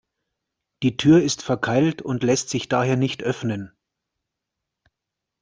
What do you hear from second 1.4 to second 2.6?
verkeilt und lässt